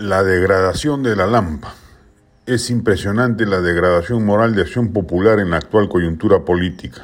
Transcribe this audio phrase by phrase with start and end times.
[0.00, 1.74] La degradación de la Lampa.
[2.46, 7.02] Es impresionante la degradación moral de acción popular en la actual coyuntura política.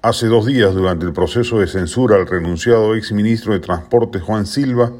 [0.00, 4.46] Hace dos días, durante el proceso de censura al renunciado ex ministro de Transporte Juan
[4.46, 4.92] Silva,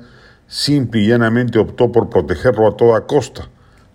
[0.48, 3.48] simple y llanamente optó por protegerlo a toda costa,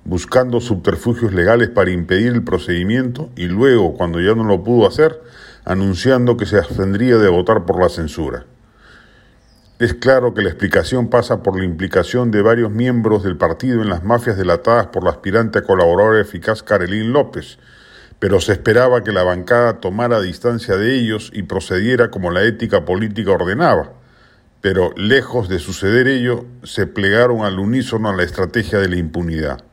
[0.06, 5.22] buscando subterfugios legales para impedir el procedimiento y luego, cuando ya no lo pudo hacer,
[5.66, 8.46] anunciando que se abstendría de votar por la censura.
[9.80, 13.88] Es claro que la explicación pasa por la implicación de varios miembros del partido en
[13.88, 17.60] las mafias delatadas por la aspirante a colaboradora eficaz Carolín López,
[18.20, 22.84] pero se esperaba que la bancada tomara distancia de ellos y procediera como la ética
[22.84, 23.94] política ordenaba.
[24.60, 29.64] Pero lejos de suceder ello, se plegaron al unísono a la estrategia de la impunidad.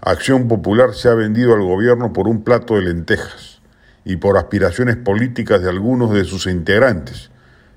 [0.00, 3.60] Acción Popular se ha vendido al gobierno por un plato de lentejas
[4.04, 7.30] y por aspiraciones políticas de algunos de sus integrantes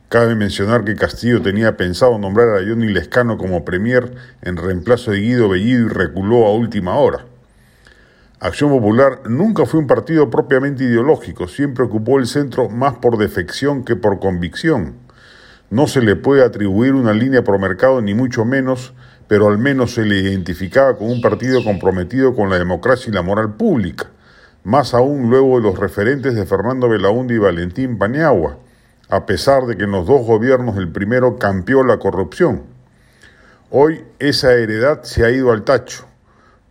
[0.10, 5.20] Cabe mencionar que Castillo tenía pensado nombrar a Johnny Lescano como premier en reemplazo de
[5.20, 7.28] Guido Bellido y reculó a última hora.
[8.40, 13.86] Acción Popular nunca fue un partido propiamente ideológico, siempre ocupó el centro más por defección
[13.86, 14.96] que por convicción.
[15.70, 18.96] No se le puede atribuir una línea pro mercado ni mucho menos,
[19.28, 23.22] pero al menos se le identificaba como un partido comprometido con la democracia y la
[23.22, 24.08] moral pública,
[24.64, 28.58] más aún luego de los referentes de Fernando Belaúnde y Valentín Paniagua
[29.10, 32.62] a pesar de que en los dos gobiernos el primero cambió la corrupción.
[33.72, 36.06] Hoy esa heredad se ha ido al tacho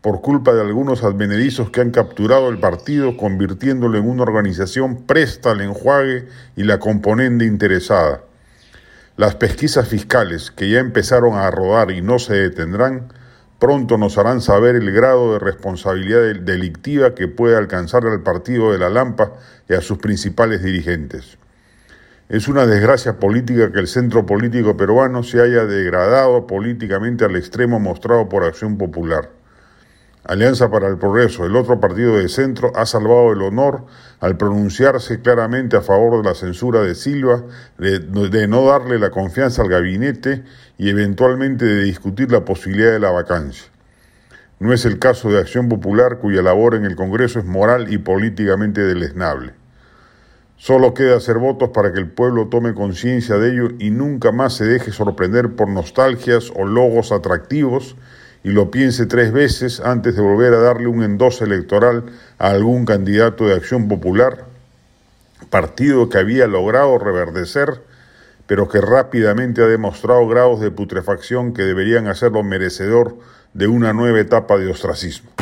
[0.00, 5.50] por culpa de algunos advenedizos que han capturado el partido convirtiéndolo en una organización presta
[5.50, 8.22] al enjuague y la componente interesada.
[9.16, 13.12] Las pesquisas fiscales que ya empezaron a rodar y no se detendrán,
[13.58, 18.78] pronto nos harán saber el grado de responsabilidad delictiva que puede alcanzar al partido de
[18.78, 19.32] la Lampa
[19.68, 21.36] y a sus principales dirigentes.
[22.28, 27.80] Es una desgracia política que el centro político peruano se haya degradado políticamente al extremo
[27.80, 29.30] mostrado por Acción Popular.
[30.24, 33.86] Alianza para el Progreso, el otro partido de centro, ha salvado el honor
[34.20, 37.44] al pronunciarse claramente a favor de la censura de Silva,
[37.78, 40.44] de, no darle la confianza al gabinete
[40.76, 43.70] y eventualmente de discutir la posibilidad de la vacancia.
[44.60, 47.96] No es el caso de Acción Popular, cuya labor en el Congreso es moral y
[47.96, 49.57] políticamente deleznable.
[50.58, 54.54] Solo queda hacer votos para que el pueblo tome conciencia de ello y nunca más
[54.54, 57.94] se deje sorprender por nostalgias o logos atractivos
[58.42, 62.06] y lo piense tres veces antes de volver a darle un endoso electoral
[62.38, 64.46] a algún candidato de acción popular,
[65.48, 67.80] partido que había logrado reverdecer,
[68.48, 73.16] pero que rápidamente ha demostrado grados de putrefacción que deberían hacerlo merecedor
[73.54, 75.37] de una nueva etapa de ostracismo.